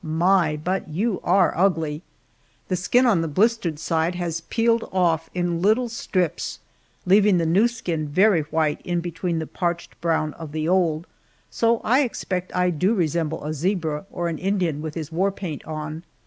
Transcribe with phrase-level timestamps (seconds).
[0.03, 2.01] my, but you are ugly!"
[2.69, 6.57] The skin on the blistered side has peeled off in little strips,
[7.05, 11.05] leaving the new skin very white in between the parched brown of the old,
[11.51, 15.63] so I expect I do resemble a zebra or an Indian with his war paint
[15.65, 16.01] on.